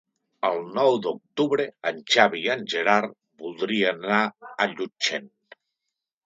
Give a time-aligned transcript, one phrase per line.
[0.47, 3.13] El nou d'octubre en Xavi i en Gerard
[3.45, 4.23] voldrien anar
[4.67, 5.31] a Llutxent.